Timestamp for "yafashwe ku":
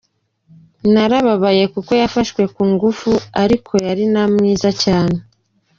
2.01-2.63